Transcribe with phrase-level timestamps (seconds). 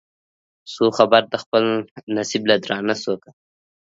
[0.73, 1.63] سو خبر د خپل
[2.15, 3.31] نصیب له درانه سوکه